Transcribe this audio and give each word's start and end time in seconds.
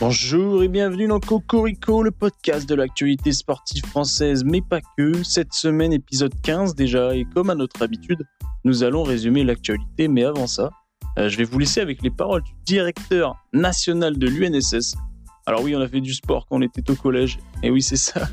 Bonjour 0.00 0.62
et 0.62 0.68
bienvenue 0.68 1.08
dans 1.08 1.20
Cocorico, 1.20 2.02
le 2.02 2.10
podcast 2.10 2.66
de 2.66 2.74
l'actualité 2.74 3.32
sportive 3.32 3.84
française, 3.84 4.44
mais 4.44 4.62
pas 4.62 4.80
que. 4.96 5.22
Cette 5.22 5.52
semaine, 5.52 5.92
épisode 5.92 6.32
15 6.40 6.74
déjà, 6.74 7.14
et 7.14 7.26
comme 7.34 7.50
à 7.50 7.54
notre 7.54 7.82
habitude, 7.82 8.24
nous 8.64 8.82
allons 8.82 9.02
résumer 9.02 9.44
l'actualité, 9.44 10.08
mais 10.08 10.24
avant 10.24 10.46
ça, 10.46 10.70
euh, 11.18 11.28
je 11.28 11.36
vais 11.36 11.44
vous 11.44 11.58
laisser 11.58 11.82
avec 11.82 12.00
les 12.00 12.08
paroles 12.08 12.42
du 12.42 12.52
directeur 12.64 13.36
national 13.52 14.18
de 14.18 14.26
l'UNSS. 14.26 14.94
Alors 15.44 15.62
oui, 15.62 15.76
on 15.76 15.80
a 15.82 15.86
fait 15.86 16.00
du 16.00 16.14
sport 16.14 16.46
quand 16.46 16.56
on 16.56 16.62
était 16.62 16.90
au 16.90 16.94
collège, 16.94 17.38
et 17.62 17.70
oui, 17.70 17.82
c'est 17.82 17.96
ça. 17.96 18.26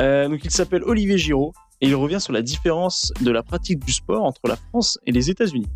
Euh, 0.00 0.28
donc 0.28 0.44
il 0.44 0.50
s'appelle 0.50 0.82
Olivier 0.82 1.18
Giraud, 1.18 1.54
et 1.80 1.86
il 1.86 1.94
revient 1.94 2.20
sur 2.20 2.32
la 2.32 2.42
différence 2.42 3.12
de 3.20 3.30
la 3.30 3.44
pratique 3.44 3.82
du 3.82 3.92
sport 3.92 4.24
entre 4.24 4.48
la 4.48 4.56
France 4.56 4.98
et 5.06 5.12
les 5.12 5.30
États-Unis. 5.30 5.68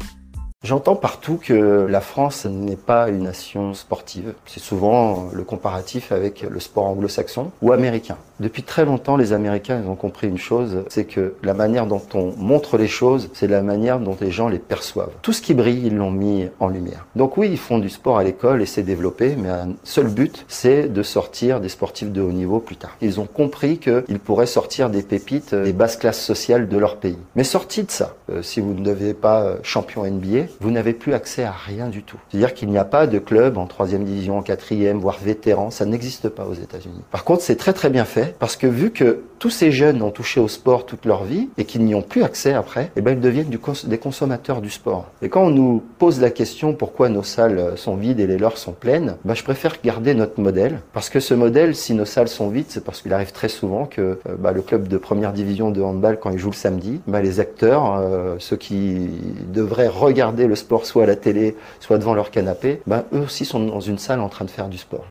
J'entends 0.62 0.94
partout 0.94 1.38
que 1.42 1.86
la 1.88 2.02
France 2.02 2.44
n'est 2.44 2.76
pas 2.76 3.08
une 3.08 3.22
nation 3.22 3.72
sportive. 3.72 4.34
C'est 4.44 4.60
souvent 4.60 5.30
le 5.32 5.42
comparatif 5.42 6.12
avec 6.12 6.42
le 6.42 6.60
sport 6.60 6.84
anglo-saxon 6.84 7.50
ou 7.62 7.72
américain. 7.72 8.18
Depuis 8.40 8.62
très 8.62 8.86
longtemps, 8.86 9.18
les 9.18 9.34
Américains 9.34 9.82
ont 9.86 9.96
compris 9.96 10.26
une 10.26 10.38
chose, 10.38 10.84
c'est 10.88 11.04
que 11.04 11.34
la 11.42 11.52
manière 11.52 11.86
dont 11.86 12.00
on 12.14 12.32
montre 12.38 12.78
les 12.78 12.88
choses, 12.88 13.28
c'est 13.34 13.46
la 13.46 13.60
manière 13.60 14.00
dont 14.00 14.16
les 14.18 14.30
gens 14.30 14.48
les 14.48 14.58
perçoivent. 14.58 15.12
Tout 15.20 15.34
ce 15.34 15.42
qui 15.42 15.52
brille, 15.52 15.82
ils 15.84 15.94
l'ont 15.94 16.10
mis 16.10 16.48
en 16.58 16.68
lumière. 16.68 17.04
Donc 17.16 17.36
oui, 17.36 17.50
ils 17.50 17.58
font 17.58 17.78
du 17.78 17.90
sport 17.90 18.16
à 18.16 18.24
l'école 18.24 18.62
et 18.62 18.66
c'est 18.66 18.82
développé, 18.82 19.36
mais 19.36 19.50
un 19.50 19.74
seul 19.84 20.08
but, 20.08 20.46
c'est 20.48 20.88
de 20.88 21.02
sortir 21.02 21.60
des 21.60 21.68
sportifs 21.68 22.10
de 22.10 22.22
haut 22.22 22.32
niveau 22.32 22.60
plus 22.60 22.76
tard. 22.76 22.96
Ils 23.02 23.20
ont 23.20 23.26
compris 23.26 23.76
qu'ils 23.76 24.18
pourraient 24.18 24.46
sortir 24.46 24.88
des 24.88 25.02
pépites 25.02 25.54
des 25.54 25.74
basses 25.74 25.96
classes 25.96 26.22
sociales 26.22 26.66
de 26.66 26.78
leur 26.78 26.96
pays. 26.96 27.18
Mais 27.36 27.44
sorti 27.44 27.82
de 27.82 27.90
ça, 27.90 28.14
euh, 28.30 28.40
si 28.40 28.60
vous 28.60 28.72
ne 28.72 28.82
devez 28.82 29.12
pas 29.12 29.42
euh, 29.42 29.56
champion 29.62 30.06
NBA, 30.06 30.46
vous 30.60 30.70
n'avez 30.70 30.94
plus 30.94 31.12
accès 31.12 31.44
à 31.44 31.52
rien 31.52 31.88
du 31.88 32.02
tout. 32.02 32.18
C'est-à-dire 32.30 32.54
qu'il 32.54 32.70
n'y 32.70 32.78
a 32.78 32.84
pas 32.86 33.06
de 33.06 33.18
club 33.18 33.58
en 33.58 33.66
troisième 33.66 34.04
division, 34.04 34.38
en 34.38 34.42
quatrième, 34.42 34.98
voire 34.98 35.18
vétéran, 35.22 35.70
ça 35.70 35.84
n'existe 35.84 36.30
pas 36.30 36.46
aux 36.46 36.54
États-Unis. 36.54 37.02
Par 37.10 37.24
contre, 37.24 37.42
c'est 37.42 37.56
très 37.56 37.74
très 37.74 37.90
bien 37.90 38.06
fait 38.06 38.29
parce 38.38 38.56
que 38.56 38.66
vu 38.66 38.90
que 38.90 39.22
tous 39.38 39.50
ces 39.50 39.72
jeunes 39.72 40.02
ont 40.02 40.10
touché 40.10 40.38
au 40.38 40.48
sport 40.48 40.84
toute 40.84 41.06
leur 41.06 41.24
vie 41.24 41.48
et 41.56 41.64
qu'ils 41.64 41.82
n'y 41.82 41.94
ont 41.94 42.02
plus 42.02 42.22
accès 42.22 42.52
après, 42.52 42.90
eh 42.94 43.00
ben 43.00 43.12
ils 43.12 43.20
deviennent 43.20 43.48
des 43.48 43.98
consommateurs 43.98 44.60
du 44.60 44.68
sport. 44.68 45.06
Et 45.22 45.30
quand 45.30 45.44
on 45.44 45.50
nous 45.50 45.82
pose 45.98 46.20
la 46.20 46.30
question 46.30 46.74
pourquoi 46.74 47.08
nos 47.08 47.22
salles 47.22 47.72
sont 47.76 47.96
vides 47.96 48.20
et 48.20 48.26
les 48.26 48.36
leurs 48.36 48.58
sont 48.58 48.72
pleines, 48.72 49.16
ben 49.24 49.34
je 49.34 49.42
préfère 49.42 49.76
garder 49.82 50.14
notre 50.14 50.40
modèle 50.40 50.80
parce 50.92 51.08
que 51.08 51.20
ce 51.20 51.32
modèle, 51.32 51.74
si 51.74 51.94
nos 51.94 52.04
salles 52.04 52.28
sont 52.28 52.50
vides, 52.50 52.66
c'est 52.68 52.84
parce 52.84 53.00
qu'il 53.00 53.12
arrive 53.14 53.32
très 53.32 53.48
souvent 53.48 53.86
que 53.86 54.00
euh, 54.00 54.16
bah, 54.38 54.52
le 54.52 54.60
club 54.60 54.88
de 54.88 54.98
première 54.98 55.32
division 55.32 55.70
de 55.70 55.80
handball 55.80 56.18
quand 56.20 56.30
il 56.30 56.38
joue 56.38 56.50
le 56.50 56.54
samedi, 56.54 57.00
bah, 57.06 57.22
les 57.22 57.40
acteurs, 57.40 57.96
euh, 57.96 58.36
ceux 58.38 58.56
qui 58.56 59.08
devraient 59.52 59.88
regarder 59.88 60.46
le 60.46 60.54
sport 60.54 60.84
soit 60.84 61.04
à 61.04 61.06
la 61.06 61.16
télé, 61.16 61.56
soit 61.80 61.98
devant 61.98 62.14
leur 62.14 62.30
canapé, 62.30 62.80
ben, 62.86 63.04
eux 63.14 63.20
aussi 63.20 63.44
sont 63.44 63.60
dans 63.60 63.80
une 63.80 63.98
salle 63.98 64.20
en 64.20 64.28
train 64.28 64.44
de 64.44 64.50
faire 64.50 64.68
du 64.68 64.78
sport. 64.78 65.06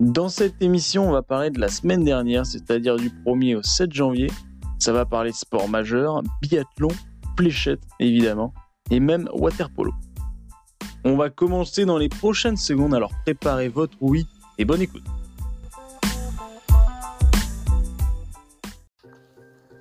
Dans 0.00 0.30
cette 0.30 0.62
émission, 0.62 1.06
on 1.06 1.12
va 1.12 1.20
parler 1.20 1.50
de 1.50 1.60
la 1.60 1.68
semaine 1.68 2.04
dernière, 2.04 2.46
c'est-à-dire 2.46 2.96
du 2.96 3.10
1er 3.10 3.56
au 3.56 3.62
7 3.62 3.92
janvier. 3.92 4.30
Ça 4.78 4.94
va 4.94 5.04
parler 5.04 5.30
sport 5.30 5.68
majeur, 5.68 6.22
biathlon, 6.40 6.88
fléchette 7.36 7.82
évidemment, 7.98 8.54
et 8.90 8.98
même 8.98 9.28
waterpolo. 9.34 9.92
On 11.04 11.16
va 11.16 11.28
commencer 11.28 11.84
dans 11.84 11.98
les 11.98 12.08
prochaines 12.08 12.56
secondes, 12.56 12.94
alors 12.94 13.12
préparez 13.26 13.68
votre 13.68 13.98
oui 14.00 14.24
et 14.56 14.64
bonne 14.64 14.80
écoute. 14.80 15.04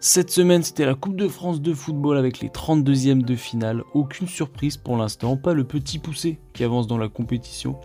Cette 0.02 0.32
semaine, 0.32 0.64
c'était 0.64 0.86
la 0.86 0.96
Coupe 0.96 1.16
de 1.16 1.30
France 1.30 1.62
de 1.62 1.74
football 1.74 2.18
avec 2.18 2.42
les 2.42 2.50
32e 2.50 3.22
de 3.22 3.36
finale. 3.38 3.84
Aucune 3.94 4.28
surprise 4.28 4.76
pour 4.76 4.98
l'instant, 4.98 5.38
pas 5.38 5.54
le 5.54 5.64
petit 5.64 5.98
poussé 5.98 6.42
qui 6.54 6.66
avance 6.66 6.88
dans 6.88 6.98
la 6.98 7.08
compétition. 7.08 7.80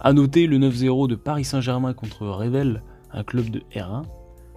A 0.00 0.12
noter 0.12 0.46
le 0.46 0.58
9-0 0.58 1.08
de 1.08 1.16
Paris 1.16 1.44
Saint-Germain 1.44 1.92
contre 1.92 2.26
Revel, 2.26 2.82
un 3.12 3.24
club 3.24 3.50
de 3.50 3.60
R1. 3.72 4.04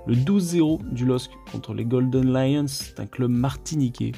Le 0.06 0.16
12-0 0.16 0.94
du 0.94 1.06
LOSC 1.06 1.32
contre 1.52 1.74
les 1.74 1.84
Golden 1.84 2.32
Lions, 2.32 2.66
un 2.98 3.06
club 3.08 3.32
martiniquais. 3.32 4.12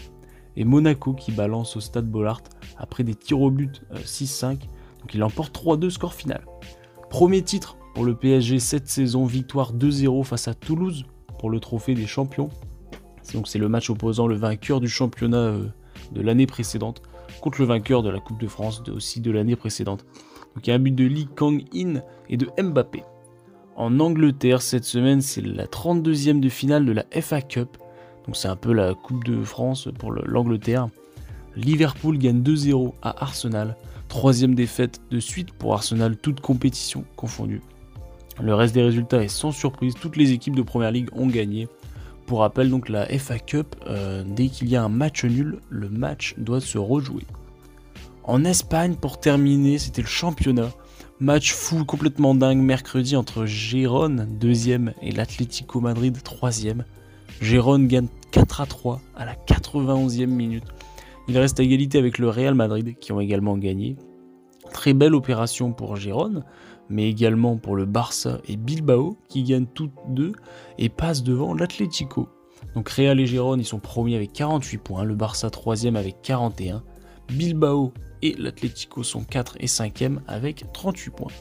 Et 0.57 0.65
Monaco 0.65 1.13
qui 1.13 1.31
balance 1.31 1.77
au 1.77 1.79
stade 1.79 2.09
Bollard 2.09 2.41
après 2.77 3.03
des 3.03 3.15
tirs 3.15 3.41
au 3.41 3.49
but 3.51 3.83
6-5. 3.93 4.45
Euh, 4.45 4.55
Donc 4.99 5.13
il 5.13 5.23
emporte 5.23 5.55
3-2 5.55 5.89
score 5.89 6.13
final. 6.13 6.45
Premier 7.09 7.41
titre 7.41 7.77
pour 7.95 8.03
le 8.03 8.15
PSG 8.15 8.59
cette 8.59 8.89
saison, 8.89 9.25
victoire 9.25 9.73
2-0 9.73 10.23
face 10.25 10.49
à 10.49 10.53
Toulouse 10.53 11.05
pour 11.39 11.49
le 11.49 11.59
trophée 11.61 11.95
des 11.95 12.05
champions. 12.05 12.49
Donc 13.33 13.47
c'est 13.47 13.59
le 13.59 13.69
match 13.69 13.89
opposant 13.89 14.27
le 14.27 14.35
vainqueur 14.35 14.81
du 14.81 14.89
championnat 14.89 15.37
euh, 15.37 15.67
de 16.11 16.21
l'année 16.21 16.47
précédente 16.47 17.01
contre 17.41 17.61
le 17.61 17.67
vainqueur 17.67 18.03
de 18.03 18.09
la 18.09 18.19
Coupe 18.19 18.39
de 18.39 18.47
France 18.47 18.83
aussi 18.93 19.21
de 19.21 19.31
l'année 19.31 19.55
précédente. 19.55 20.05
Donc 20.55 20.67
il 20.67 20.69
y 20.69 20.73
a 20.73 20.75
un 20.75 20.79
but 20.79 20.93
de 20.95 21.05
Lee 21.05 21.27
Kang-in 21.35 22.01
et 22.29 22.37
de 22.37 22.49
Mbappé. 22.61 23.03
En 23.75 23.99
Angleterre 23.99 24.61
cette 24.61 24.83
semaine 24.83 25.21
c'est 25.21 25.41
la 25.41 25.65
32e 25.65 26.39
de 26.39 26.49
finale 26.49 26.85
de 26.85 26.91
la 26.91 27.05
FA 27.21 27.41
Cup. 27.41 27.77
Donc 28.25 28.35
c'est 28.35 28.47
un 28.47 28.55
peu 28.55 28.73
la 28.73 28.93
Coupe 28.93 29.23
de 29.23 29.43
France 29.43 29.89
pour 29.97 30.11
l'Angleterre. 30.11 30.87
Liverpool 31.55 32.17
gagne 32.17 32.41
2-0 32.41 32.93
à 33.01 33.23
Arsenal. 33.23 33.75
Troisième 34.07 34.55
défaite 34.55 35.01
de 35.09 35.19
suite 35.19 35.51
pour 35.51 35.73
Arsenal, 35.73 36.17
toute 36.17 36.39
compétition 36.39 37.03
confondue. 37.15 37.61
Le 38.41 38.55
reste 38.55 38.73
des 38.73 38.83
résultats 38.83 39.23
est 39.23 39.27
sans 39.27 39.51
surprise, 39.51 39.93
toutes 39.99 40.17
les 40.17 40.31
équipes 40.31 40.55
de 40.55 40.61
Première 40.61 40.91
Ligue 40.91 41.09
ont 41.13 41.27
gagné. 41.27 41.67
Pour 42.25 42.39
rappel, 42.39 42.69
donc 42.69 42.89
la 42.89 43.05
FA 43.19 43.37
Cup, 43.37 43.75
euh, 43.87 44.23
dès 44.25 44.47
qu'il 44.47 44.69
y 44.69 44.75
a 44.75 44.83
un 44.83 44.89
match 44.89 45.25
nul, 45.25 45.59
le 45.69 45.89
match 45.89 46.35
doit 46.37 46.61
se 46.61 46.77
rejouer. 46.77 47.25
En 48.25 48.45
Espagne, 48.45 48.95
pour 48.95 49.19
terminer, 49.19 49.77
c'était 49.77 50.01
le 50.01 50.07
championnat. 50.07 50.71
Match 51.19 51.53
fou, 51.53 51.83
complètement 51.83 52.33
dingue, 52.33 52.59
mercredi 52.59 53.17
entre 53.17 53.45
Gérone, 53.45 54.27
deuxième, 54.39 54.93
et 55.01 55.11
l'Atlético 55.11 55.81
Madrid, 55.81 56.17
troisième. 56.23 56.85
Gérone 57.41 57.87
gagne 57.87 58.07
4 58.31 58.61
à 58.61 58.65
3 58.65 59.01
à 59.17 59.25
la 59.25 59.35
91e 59.35 60.27
minute. 60.27 60.63
Il 61.27 61.37
reste 61.37 61.59
à 61.59 61.63
égalité 61.63 61.97
avec 61.97 62.17
le 62.17 62.29
Real 62.29 62.55
Madrid, 62.55 62.97
qui 62.97 63.11
ont 63.11 63.19
également 63.19 63.57
gagné. 63.57 63.97
Très 64.71 64.93
belle 64.93 65.15
opération 65.15 65.73
pour 65.73 65.97
Gérone, 65.97 66.45
mais 66.89 67.09
également 67.09 67.57
pour 67.57 67.75
le 67.75 67.85
Barça 67.85 68.39
et 68.47 68.55
Bilbao 68.55 69.17
qui 69.27 69.43
gagnent 69.43 69.67
toutes 69.73 69.91
deux 70.07 70.31
et 70.77 70.87
passent 70.87 71.23
devant 71.23 71.53
l'Atlético. 71.53 72.29
Donc 72.75 72.89
Real 72.89 73.19
et 73.19 73.25
Gérone 73.25 73.59
ils 73.59 73.65
sont 73.65 73.79
premiers 73.79 74.15
avec 74.15 74.31
48 74.33 74.77
points, 74.77 75.03
le 75.03 75.15
Barça 75.15 75.49
troisième 75.49 75.95
avec 75.95 76.21
41, 76.21 76.83
Bilbao 77.29 77.93
et 78.21 78.35
l'Atlético 78.37 79.03
sont 79.03 79.23
4 79.23 79.57
et 79.59 79.67
5e 79.67 80.19
avec 80.27 80.65
38 80.73 81.11
points. 81.11 81.31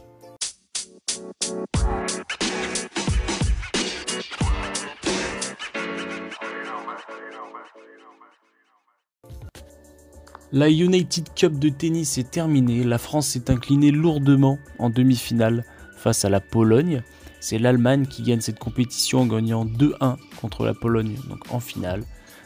La 10.55 10.69
United 10.69 11.33
Cup 11.35 11.59
de 11.59 11.71
tennis 11.71 12.19
est 12.19 12.31
terminée. 12.31 12.85
La 12.85 12.99
France 12.99 13.29
s'est 13.29 13.51
inclinée 13.51 13.91
lourdement 13.91 14.59
en 14.79 14.91
demi-finale 14.91 15.65
face 15.97 16.27
à 16.27 16.29
la 16.29 16.41
Pologne. 16.41 17.03
C'est 17.41 17.59
l'Allemagne 17.59 18.07
qui 18.07 18.23
gagne 18.23 18.41
cette 18.41 18.59
compétition 18.59 19.23
en 19.23 19.27
gagnant 19.27 19.65
2-1 19.65 20.17
contre 20.39 20.67
la 20.67 20.75
Pologne, 20.75 21.17
donc 21.29 21.51
en 21.51 21.59
finale. 21.59 22.05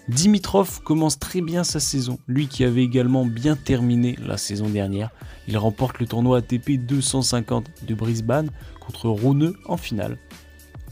Dimitrov 0.09 0.83
commence 0.83 1.19
très 1.19 1.41
bien 1.41 1.65
sa 1.65 1.81
saison, 1.81 2.21
lui 2.29 2.47
qui 2.47 2.63
avait 2.63 2.85
également 2.85 3.27
bien 3.27 3.57
terminé 3.57 4.17
la 4.25 4.37
saison 4.37 4.69
dernière. 4.69 5.11
Il 5.49 5.59
remporte 5.59 5.99
le 5.99 6.07
tournoi 6.07 6.39
ATP 6.39 6.73
250 6.79 7.67
de 7.87 7.95
Brisbane 7.95 8.51
contre 8.79 9.09
Rune 9.09 9.55
en 9.65 9.77
finale. 9.77 10.19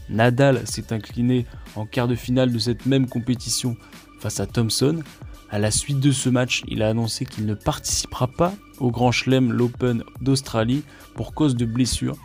Nadal 0.09 0.67
s'est 0.67 0.91
incliné 0.91 1.45
en 1.77 1.85
quart 1.85 2.09
de 2.09 2.15
finale 2.15 2.51
de 2.51 2.59
cette 2.59 2.85
même 2.85 3.07
compétition 3.07 3.77
face 4.19 4.41
à 4.41 4.47
Thompson. 4.47 5.01
À 5.49 5.59
la 5.59 5.71
suite 5.71 6.01
de 6.01 6.11
ce 6.11 6.27
match, 6.27 6.63
il 6.67 6.83
a 6.83 6.89
annoncé 6.89 7.25
qu'il 7.25 7.45
ne 7.45 7.53
participera 7.53 8.27
pas 8.27 8.53
au 8.79 8.91
Grand 8.91 9.13
Chelem 9.13 9.53
l'Open 9.53 10.03
d'Australie 10.19 10.83
pour 11.15 11.33
cause 11.33 11.55
de 11.55 11.65
blessure. 11.65 12.17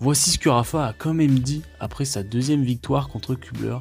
Voici 0.00 0.30
ce 0.30 0.38
que 0.38 0.48
Rafa 0.48 0.86
a 0.86 0.92
quand 0.94 1.12
même 1.12 1.38
dit 1.38 1.62
après 1.78 2.06
sa 2.06 2.22
deuxième 2.22 2.62
victoire 2.64 3.08
contre 3.08 3.34
Kubler. 3.34 3.76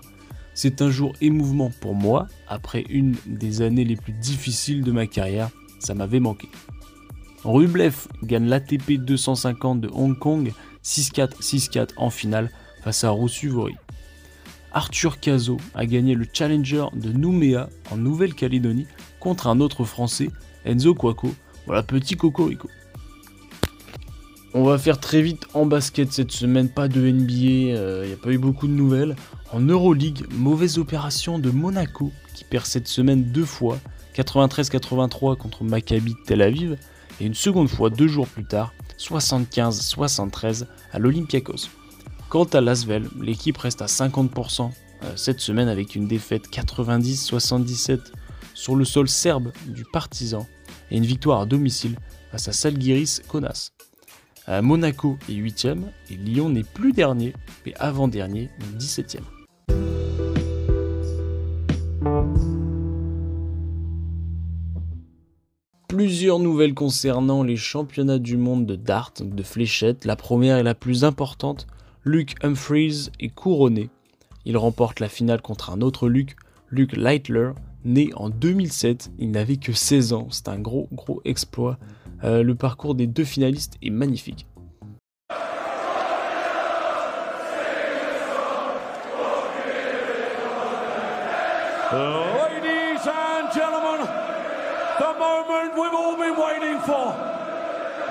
C'est 0.64 0.84
un 0.84 0.92
jour 0.92 1.14
émouvant 1.22 1.72
pour 1.82 1.96
moi, 1.96 2.28
après 2.48 2.84
une 2.88 3.16
des 3.26 3.64
années 3.64 3.84
les 3.84 3.96
plus 3.96 4.14
difficiles 4.14 4.84
de 4.84 4.92
ma 4.92 5.08
carrière, 5.08 5.50
ça 5.80 5.96
m'avait 5.96 6.20
manqué. 6.20 6.50
Rublev 7.44 7.96
gagne 8.22 8.46
l'ATP 8.46 9.00
250 9.00 9.82
de 9.82 9.90
Hong 9.92 10.16
Kong 10.16 10.54
6-4, 10.84 11.42
6-4 11.42 11.90
en 11.98 12.12
finale 12.12 12.52
face 12.84 13.04
à 13.04 13.10
Rossuvori. 13.10 13.74
Arthur 14.72 15.20
Cazot 15.20 15.58
a 15.74 15.88
gagné 15.88 16.14
le 16.14 16.28
Challenger 16.32 16.86
de 16.94 17.12
Nouméa 17.12 17.68
en 17.90 17.98
Nouvelle-Calédonie 17.98 18.86
contre 19.20 19.48
un 19.48 19.62
autre 19.62 19.84
Français, 19.84 20.30
Enzo 20.64 20.94
Quaco. 20.94 21.34
Voilà, 21.66 21.82
petit 21.82 22.16
cocorico. 22.16 22.70
On 24.54 24.64
va 24.64 24.78
faire 24.78 25.00
très 25.00 25.24
vite 25.24 25.48
en 25.56 25.66
basket 25.66 26.12
cette 26.12 26.32
semaine, 26.32 26.70
pas 26.70 26.88
de 26.88 27.02
NBA, 27.02 27.34
il 27.34 27.76
euh, 27.76 28.06
n'y 28.06 28.14
a 28.14 28.18
pas 28.18 28.30
eu 28.30 28.38
beaucoup 28.38 28.68
de 28.68 28.74
nouvelles. 28.74 29.16
En 29.54 29.60
Euroleague, 29.60 30.26
mauvaise 30.32 30.78
opération 30.78 31.38
de 31.38 31.52
Monaco 31.52 32.14
qui 32.34 32.46
perd 32.46 32.66
cette 32.66 32.88
semaine 32.88 33.34
deux 33.34 33.44
fois, 33.44 33.80
93-83 34.16 35.36
contre 35.36 35.66
Maccabi 35.66 36.16
Tel 36.26 36.42
Aviv 36.42 36.78
et 37.20 37.26
une 37.26 37.34
seconde 37.34 37.68
fois 37.68 37.90
deux 37.90 38.08
jours 38.08 38.30
plus 38.30 38.46
tard, 38.46 38.74
75-73 38.98 40.68
à 40.94 41.00
l'Olympiakos. 41.00 41.68
Quant 42.30 42.46
à 42.46 42.62
Lasvel, 42.62 43.10
l'équipe 43.20 43.58
reste 43.58 43.82
à 43.82 43.88
50% 43.88 44.72
euh, 45.04 45.12
cette 45.18 45.42
semaine 45.42 45.68
avec 45.68 45.96
une 45.96 46.08
défaite 46.08 46.48
90-77 46.50 48.00
sur 48.54 48.78
le 48.78 48.86
sol 48.86 49.10
serbe 49.10 49.52
du 49.68 49.84
Partizan 49.84 50.48
et 50.92 50.96
une 50.96 51.06
victoire 51.06 51.42
à 51.42 51.46
domicile 51.46 51.98
face 52.32 52.48
à 52.48 52.54
Salgiris 52.54 53.22
Kaunas. 53.28 53.72
Monaco 54.62 55.18
est 55.30 55.34
8ème 55.34 55.84
et 56.10 56.16
Lyon 56.16 56.50
n'est 56.50 56.64
plus 56.64 56.92
dernier, 56.92 57.34
mais 57.66 57.74
avant-dernier, 57.80 58.50
17ème. 58.78 59.41
Plusieurs 66.02 66.40
nouvelles 66.40 66.74
concernant 66.74 67.44
les 67.44 67.58
championnats 67.58 68.18
du 68.18 68.36
monde 68.36 68.66
de 68.66 68.76
dart, 68.76 69.14
de 69.22 69.44
fléchettes. 69.44 70.04
La 70.04 70.16
première 70.16 70.58
et 70.58 70.64
la 70.64 70.74
plus 70.74 71.04
importante, 71.04 71.68
Luke 72.06 72.34
Humphreys 72.42 73.12
est 73.20 73.30
couronné. 73.30 73.92
Il 74.46 74.58
remporte 74.58 75.00
la 75.00 75.10
finale 75.10 75.44
contre 75.44 75.70
un 75.70 75.80
autre 75.82 76.10
Luke, 76.10 76.36
Luke 76.72 76.98
Leitler, 76.98 77.52
né 77.86 78.10
en 78.16 78.30
2007. 78.30 79.12
Il 79.20 79.30
n'avait 79.30 79.58
que 79.58 79.74
16 79.74 80.14
ans. 80.14 80.28
C'est 80.32 80.48
un 80.48 80.58
gros, 80.58 80.90
gros 80.92 81.22
exploit. 81.24 81.78
Euh, 82.24 82.42
le 82.42 82.56
parcours 82.56 82.96
des 82.96 83.06
deux 83.06 83.24
finalistes 83.24 83.78
est 83.84 83.92
magnifique. 83.92 84.48
Gentlemen, 91.92 92.31
the 95.02 95.14
moment 95.18 95.74
we've 95.74 95.94
all 95.94 96.16
been 96.16 96.38
waiting 96.38 96.80
for. 96.82 97.16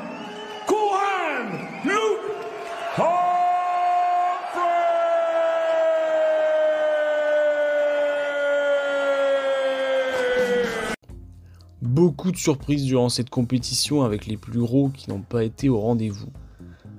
Beaucoup 11.95 12.33
de 12.33 12.37
surprises 12.37 12.83
durant 12.83 13.07
cette 13.07 13.29
compétition 13.29 14.03
avec 14.03 14.25
les 14.25 14.35
plus 14.35 14.59
gros 14.59 14.89
qui 14.89 15.09
n'ont 15.09 15.21
pas 15.21 15.45
été 15.45 15.69
au 15.69 15.79
rendez-vous. 15.79 16.27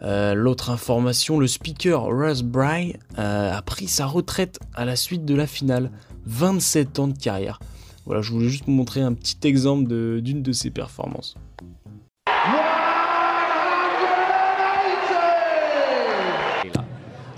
Euh, 0.01 0.33
l'autre 0.33 0.71
information, 0.71 1.39
le 1.39 1.47
speaker 1.47 2.05
Russ 2.05 2.41
Bry 2.41 2.97
euh, 3.19 3.53
a 3.53 3.61
pris 3.61 3.89
sa 3.89 4.07
retraite 4.07 4.59
à 4.75 4.87
la 4.87 4.97
suite 4.97 5.27
de 5.27 5.35
la 5.35 5.47
finale. 5.47 5.91
27 6.25 6.99
ans 6.99 7.09
de 7.09 7.19
carrière. 7.19 7.61
Voilà, 8.07 8.23
je 8.23 8.33
voulais 8.33 8.49
juste 8.49 8.65
vous 8.65 8.73
montrer 8.73 9.03
un 9.03 9.13
petit 9.13 9.37
exemple 9.47 9.87
d'une 10.23 10.41
de, 10.41 10.53
ses 10.53 10.71
performances. 10.71 11.37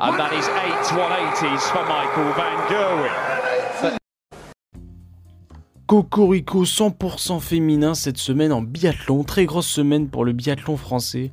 And 0.01 0.17
that 0.17 0.33
is 0.33 0.47
eight 0.47 0.79
180s 0.85 1.59
for 1.73 1.83
Michael 1.83 2.33
Van. 2.37 3.38
Cocorico 5.89 6.67
100% 6.67 7.41
féminin 7.41 7.95
cette 7.95 8.19
semaine 8.19 8.53
en 8.53 8.61
biathlon, 8.61 9.25
très 9.25 9.47
grosse 9.47 9.69
semaine 9.69 10.09
pour 10.09 10.27
le 10.27 10.35
biathlon 10.35 10.77
français. 10.77 11.31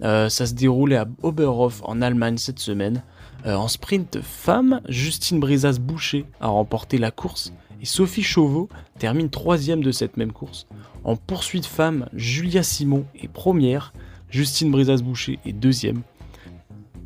Euh, 0.00 0.30
ça 0.30 0.46
se 0.46 0.54
déroulait 0.54 0.96
à 0.96 1.06
Oberhof 1.22 1.82
en 1.84 2.00
Allemagne 2.00 2.38
cette 2.38 2.58
semaine. 2.58 3.02
Euh, 3.44 3.54
en 3.54 3.68
sprint 3.68 4.22
femme, 4.22 4.80
Justine 4.88 5.40
Brisas-Boucher 5.40 6.24
a 6.40 6.46
remporté 6.46 6.96
la 6.96 7.10
course 7.10 7.52
et 7.82 7.84
Sophie 7.84 8.22
Chauveau 8.22 8.70
termine 8.98 9.28
troisième 9.28 9.82
de 9.82 9.92
cette 9.92 10.16
même 10.16 10.32
course. 10.32 10.66
En 11.04 11.16
poursuite 11.16 11.66
femme, 11.66 12.08
Julia 12.14 12.62
Simon 12.62 13.04
est 13.14 13.28
première, 13.28 13.92
Justine 14.30 14.70
Brisas-Boucher 14.70 15.38
est 15.44 15.52
deuxième. 15.52 16.00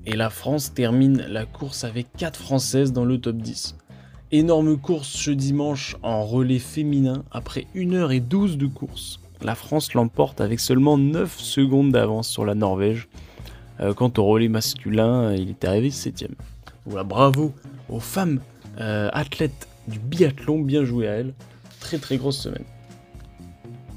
Et 0.06 0.14
la 0.14 0.30
France 0.30 0.72
termine 0.72 1.26
la 1.28 1.46
course 1.46 1.82
avec 1.82 2.06
4 2.16 2.38
Françaises 2.38 2.92
dans 2.92 3.04
le 3.04 3.18
top 3.20 3.38
10. 3.38 3.74
Énorme 4.34 4.78
course 4.78 5.08
ce 5.08 5.30
dimanche 5.30 5.94
en 6.02 6.24
relais 6.24 6.58
féminin 6.58 7.22
après 7.32 7.66
1h12 7.76 8.56
de 8.56 8.66
course. 8.66 9.20
La 9.42 9.54
France 9.54 9.92
l'emporte 9.92 10.40
avec 10.40 10.58
seulement 10.58 10.96
9 10.96 11.38
secondes 11.38 11.92
d'avance 11.92 12.28
sur 12.28 12.46
la 12.46 12.54
Norvège. 12.54 13.08
Euh, 13.80 13.92
quant 13.92 14.10
au 14.16 14.24
relais 14.24 14.48
masculin, 14.48 15.34
il 15.34 15.50
est 15.50 15.64
arrivé 15.66 15.90
7ème. 15.90 16.32
Voilà, 16.86 17.04
bravo 17.04 17.52
aux 17.90 18.00
femmes 18.00 18.40
euh, 18.80 19.10
athlètes 19.12 19.68
du 19.86 19.98
biathlon, 19.98 20.60
bien 20.60 20.86
joué 20.86 21.08
à 21.08 21.12
elles. 21.12 21.34
Très 21.80 21.98
très 21.98 22.16
grosse 22.16 22.38
semaine. 22.38 22.64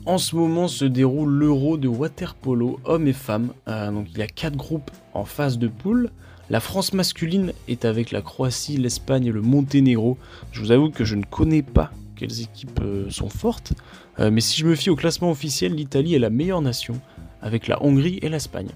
En 0.06 0.18
ce 0.18 0.36
moment 0.36 0.68
se 0.68 0.84
déroule 0.84 1.32
l'Euro 1.32 1.78
de 1.78 1.88
waterpolo 1.88 2.82
hommes 2.84 3.08
et 3.08 3.14
femmes. 3.14 3.54
Euh, 3.70 3.90
donc 3.90 4.08
il 4.12 4.18
y 4.18 4.22
a 4.22 4.28
4 4.28 4.58
groupes 4.58 4.92
en 5.14 5.24
phase 5.24 5.58
de 5.58 5.70
poule. 5.70 6.10
La 6.52 6.60
France 6.60 6.94
masculine 6.94 7.54
est 7.68 7.86
avec 7.86 8.12
la 8.12 8.22
Croatie, 8.22 8.78
l'Espagne 8.78 9.26
et 9.26 9.32
le 9.32 9.42
Monténégro. 9.42 10.18
Je 10.52 10.62
vous 10.62 10.72
avoue 10.72 10.92
que 10.92 11.04
je 11.04 11.16
ne 11.16 11.24
connais 11.24 11.64
pas 11.64 11.92
quelles 12.16 12.42
équipes 12.42 12.82
euh, 12.84 13.10
sont 13.10 13.30
fortes, 13.30 13.74
euh, 14.20 14.30
mais 14.32 14.42
si 14.42 14.60
je 14.60 14.66
me 14.66 14.76
fie 14.76 14.92
au 14.92 14.96
classement 14.96 15.32
officiel, 15.32 15.74
l'Italie 15.74 16.14
est 16.14 16.20
la 16.20 16.30
meilleure 16.30 16.62
nation, 16.62 17.02
avec 17.42 17.68
la 17.68 17.84
Hongrie 17.84 18.20
et 18.22 18.30
l'Espagne. 18.30 18.70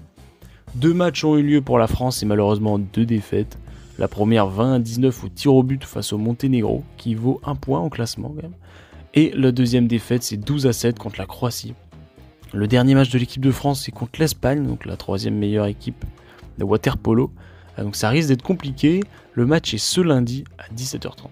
Deux 0.74 0.92
matchs 0.92 1.24
ont 1.24 1.36
eu 1.36 1.42
lieu 1.42 1.62
pour 1.62 1.78
la 1.78 1.86
France 1.86 2.22
et 2.22 2.26
malheureusement 2.26 2.78
deux 2.78 3.06
défaites. 3.06 3.56
La 3.98 4.08
première 4.08 4.48
20 4.48 4.74
à 4.74 4.78
19 4.78 5.24
au 5.24 5.28
tir 5.28 5.54
au 5.54 5.62
but 5.62 5.84
face 5.84 6.12
au 6.12 6.18
Monténégro, 6.18 6.84
qui 6.96 7.14
vaut 7.14 7.40
un 7.44 7.54
point 7.54 7.80
au 7.80 7.88
classement 7.88 8.28
quand 8.28 8.42
même. 8.42 8.54
Et 9.14 9.32
la 9.34 9.52
deuxième 9.52 9.86
défaite, 9.86 10.22
c'est 10.22 10.36
12 10.36 10.66
à 10.66 10.72
7 10.72 10.98
contre 10.98 11.18
la 11.18 11.26
Croatie. 11.26 11.74
Le 12.52 12.66
dernier 12.66 12.94
match 12.94 13.10
de 13.10 13.18
l'équipe 13.18 13.44
de 13.44 13.50
France, 13.52 13.84
c'est 13.84 13.92
contre 13.92 14.20
l'Espagne, 14.20 14.66
donc 14.66 14.86
la 14.86 14.96
troisième 14.96 15.36
meilleure 15.36 15.66
équipe 15.66 16.04
de 16.58 16.64
water 16.64 16.98
polo. 16.98 17.30
Ah, 17.80 17.84
donc 17.84 17.96
ça 17.96 18.10
risque 18.10 18.28
d'être 18.28 18.42
compliqué. 18.42 19.02
Le 19.32 19.46
match 19.46 19.72
est 19.72 19.78
ce 19.78 20.02
lundi 20.02 20.44
à 20.58 20.70
17h30. 20.74 21.28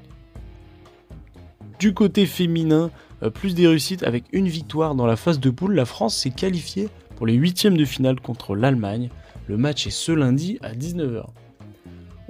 Du 1.79 1.93
côté 1.93 2.25
féminin, 2.25 2.91
euh, 3.23 3.29
plus 3.29 3.55
des 3.55 3.69
réussites 3.69 4.03
avec 4.03 4.25
une 4.33 4.49
victoire 4.49 4.95
dans 4.95 5.05
la 5.05 5.17
phase 5.17 5.41
de 5.41 5.51
poule. 5.51 5.75
La 5.75 5.85
France 5.85 6.17
s'est 6.17 6.31
qualifiée 6.31 6.89
pour 7.17 7.27
les 7.27 7.35
huitièmes 7.35 7.77
de 7.77 7.85
finale 7.85 8.19
contre 8.19 8.57
l'Allemagne. 8.57 9.11
Le 9.47 9.59
match 9.59 9.87
est 9.87 9.91
ce 9.91 10.11
lundi 10.11 10.59
à 10.63 10.73
19h. 10.73 11.27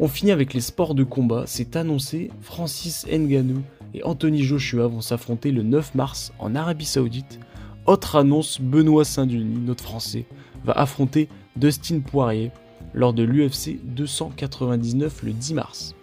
On 0.00 0.08
finit 0.08 0.32
avec 0.32 0.52
les 0.52 0.62
sports 0.62 0.96
de 0.96 1.04
combat. 1.04 1.44
C'est 1.46 1.76
annoncé, 1.76 2.32
Francis 2.40 3.06
Nganou 3.06 3.62
et 3.94 4.02
Anthony 4.02 4.42
Joshua 4.42 4.88
vont 4.88 5.00
s'affronter 5.00 5.52
le 5.52 5.62
9 5.62 5.94
mars 5.94 6.32
en 6.40 6.56
Arabie 6.56 6.86
Saoudite. 6.86 7.38
Autre 7.86 8.16
annonce, 8.16 8.60
Benoît 8.60 9.04
Saint-Denis, 9.04 9.60
notre 9.60 9.84
Français, 9.84 10.26
va 10.64 10.72
affronter 10.72 11.28
Dustin 11.54 12.00
Poirier 12.00 12.50
lors 12.94 13.12
de 13.12 13.22
l'UFC 13.22 13.78
299 13.84 15.22
le 15.22 15.32
10 15.32 15.54
mars. 15.54 15.94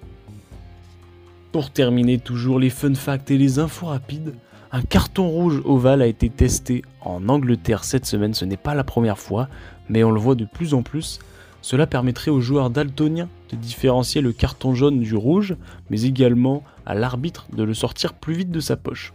Pour 1.51 1.71
terminer 1.71 2.17
toujours 2.17 2.59
les 2.59 2.69
fun 2.69 2.93
facts 2.95 3.31
et 3.31 3.37
les 3.37 3.59
infos 3.59 3.85
rapides, 3.87 4.33
un 4.71 4.81
carton 4.81 5.29
rouge 5.29 5.61
ovale 5.63 6.01
a 6.01 6.07
été 6.07 6.29
testé 6.29 6.83
en 6.99 7.29
Angleterre 7.29 7.85
cette 7.85 8.05
semaine, 8.05 8.33
ce 8.33 8.43
n'est 8.43 8.57
pas 8.57 8.75
la 8.75 8.83
première 8.83 9.19
fois, 9.19 9.47
mais 9.87 10.03
on 10.03 10.11
le 10.11 10.19
voit 10.19 10.35
de 10.35 10.45
plus 10.45 10.73
en 10.73 10.83
plus. 10.83 11.19
Cela 11.61 11.87
permettrait 11.87 12.29
aux 12.29 12.41
joueurs 12.41 12.69
daltoniens 12.69 13.29
de 13.51 13.55
différencier 13.55 14.21
le 14.21 14.33
carton 14.33 14.75
jaune 14.75 14.99
du 14.99 15.15
rouge, 15.15 15.55
mais 15.89 16.03
également 16.03 16.63
à 16.85 16.93
l'arbitre 16.93 17.47
de 17.55 17.63
le 17.63 17.73
sortir 17.73 18.13
plus 18.13 18.33
vite 18.33 18.51
de 18.51 18.59
sa 18.59 18.75
poche. 18.75 19.13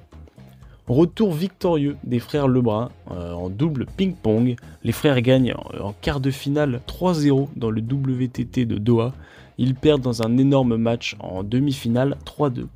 Retour 0.91 1.33
victorieux 1.33 1.97
des 2.03 2.19
frères 2.19 2.49
Lebrun 2.49 2.91
euh, 3.13 3.33
en 3.33 3.49
double 3.49 3.87
ping-pong. 3.97 4.57
Les 4.83 4.91
frères 4.91 5.21
gagnent 5.21 5.55
en 5.81 5.93
quart 5.93 6.19
de 6.19 6.33
finale 6.33 6.81
3-0 6.89 7.47
dans 7.55 7.71
le 7.71 7.81
WTT 7.81 8.67
de 8.67 8.77
Doha. 8.77 9.13
Ils 9.57 9.77
perdent 9.77 10.01
dans 10.01 10.23
un 10.23 10.37
énorme 10.37 10.77
match 10.77 11.15
en 11.21 11.45
demi-finale 11.45 12.17
3-2. 12.27 12.67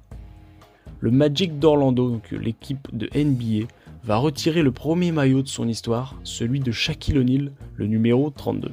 Le 1.00 1.10
Magic 1.10 1.58
d'Orlando, 1.58 2.08
donc 2.08 2.30
l'équipe 2.30 2.86
de 2.92 3.10
NBA, 3.16 3.66
va 4.04 4.18
retirer 4.18 4.62
le 4.62 4.70
premier 4.70 5.10
maillot 5.10 5.42
de 5.42 5.48
son 5.48 5.66
histoire, 5.66 6.14
celui 6.22 6.60
de 6.60 6.70
Shaquille 6.70 7.18
O'Neal, 7.18 7.50
le 7.74 7.86
numéro 7.88 8.30
32. 8.30 8.70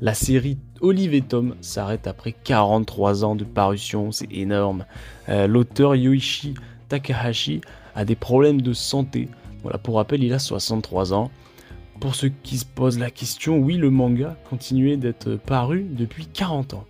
La 0.00 0.14
série 0.14 0.58
Olive 0.80 1.14
et 1.14 1.22
Tom 1.22 1.56
s'arrête 1.62 2.06
après 2.06 2.30
43 2.44 3.24
ans 3.24 3.34
de 3.34 3.42
parution, 3.42 4.12
c'est 4.12 4.32
énorme. 4.32 4.84
Euh, 5.28 5.48
l'auteur 5.48 5.96
Yoichi 5.96 6.54
Takahashi 6.88 7.60
a 7.98 8.04
des 8.04 8.14
problèmes 8.14 8.62
de 8.62 8.72
santé. 8.72 9.28
Voilà, 9.64 9.76
pour 9.76 9.96
rappel, 9.96 10.22
il 10.22 10.32
a 10.32 10.38
63 10.38 11.12
ans. 11.12 11.32
Pour 11.98 12.14
ceux 12.14 12.30
qui 12.44 12.56
se 12.56 12.64
posent 12.64 13.00
la 13.00 13.10
question, 13.10 13.58
oui, 13.58 13.76
le 13.76 13.90
manga 13.90 14.36
continuait 14.48 14.96
d'être 14.96 15.34
paru 15.34 15.84
depuis 15.90 16.26
40 16.26 16.74
ans. 16.74 16.84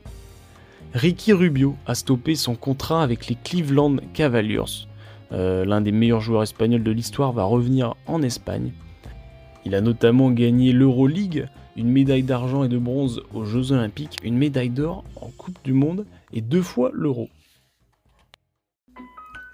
Ricky 0.92 1.32
Rubio 1.32 1.76
a 1.86 1.94
stoppé 1.94 2.34
son 2.34 2.54
contrat 2.54 3.02
avec 3.02 3.26
les 3.26 3.36
Cleveland 3.42 3.96
Cavaliers. 4.12 4.86
Euh, 5.32 5.64
l'un 5.64 5.80
des 5.80 5.92
meilleurs 5.92 6.20
joueurs 6.20 6.42
espagnols 6.42 6.82
de 6.82 6.90
l'histoire 6.90 7.32
va 7.32 7.44
revenir 7.44 7.94
en 8.06 8.20
Espagne 8.20 8.72
Il 9.64 9.74
a 9.74 9.80
notamment 9.80 10.30
gagné 10.30 10.72
l'Euroleague, 10.72 11.48
une 11.76 11.90
médaille 11.90 12.22
d'argent 12.22 12.64
et 12.64 12.68
de 12.68 12.78
bronze 12.78 13.22
aux 13.32 13.46
Jeux 13.46 13.72
Olympiques, 13.72 14.18
une 14.24 14.36
médaille 14.36 14.68
d'or 14.68 15.04
en 15.16 15.30
Coupe 15.38 15.58
du 15.64 15.72
Monde 15.72 16.04
et 16.34 16.42
deux 16.42 16.62
fois 16.62 16.90
l'Euro. 16.92 17.30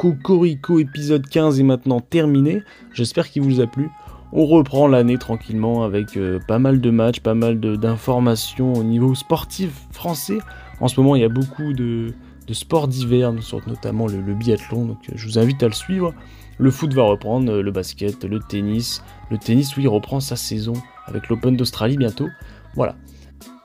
Cocorico 0.05 0.79
épisode 0.81 1.27
15 1.27 1.61
est 1.61 1.63
maintenant 1.63 1.99
terminé, 1.99 2.63
j'espère 2.93 3.31
qu'il 3.31 3.41
vous 3.41 3.63
a 3.63 3.67
plu. 3.67 3.89
On 4.35 4.45
reprend 4.45 4.87
l'année 4.87 5.17
tranquillement 5.17 5.83
avec 5.83 6.19
euh, 6.19 6.39
pas 6.47 6.59
mal 6.59 6.83
de 6.83 6.91
matchs, 6.91 7.21
pas 7.21 7.33
mal 7.33 7.59
d'informations 7.59 8.75
au 8.75 8.85
niveau 8.85 9.15
sportif 9.15 9.71
français. 9.93 10.37
En 10.81 10.89
ce 10.89 11.01
moment, 11.01 11.17
il 11.17 11.23
y 11.23 11.25
a 11.25 11.31
beaucoup 11.31 11.73
de, 11.73 12.13
sports 12.53 12.87
d'hiver, 12.87 13.33
notamment 13.67 14.07
le, 14.07 14.35
biathlon, 14.35 14.85
donc 14.85 14.99
euh, 15.09 15.13
je 15.17 15.27
vous 15.27 15.39
invite 15.39 15.63
à 15.63 15.69
le 15.69 15.73
suivre. 15.73 16.13
Le 16.59 16.71
foot 16.71 16.93
va 16.93 17.05
reprendre, 17.05 17.51
euh, 17.51 17.63
le 17.63 17.71
basket, 17.71 18.25
le 18.25 18.41
tennis. 18.41 19.03
Le 19.31 19.39
tennis, 19.39 19.75
oui, 19.79 19.87
reprend 19.87 20.21
sa 20.21 20.37
saison 20.37 20.75
avec 21.07 21.31
l'Open 21.31 21.57
d'Australie 21.57 21.97
bientôt. 21.97 22.29
Voilà. 22.75 22.95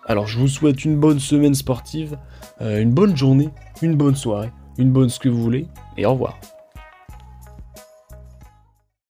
Alors 0.05 0.25
je 0.25 0.39
vous 0.39 0.47
souhaite 0.47 0.85
une 0.85 0.97
bonne 0.97 1.19
semaine 1.19 1.53
sportive, 1.53 2.17
une 2.61 2.91
bonne 2.91 3.15
journée, 3.15 3.49
une 3.81 3.95
bonne 3.95 4.15
soirée, 4.15 4.51
une 4.79 4.91
bonne 4.91 5.09
ce 5.09 5.19
que 5.19 5.29
vous 5.29 5.43
voulez, 5.43 5.67
et 5.97 6.05
au 6.05 6.13
revoir. 6.13 6.39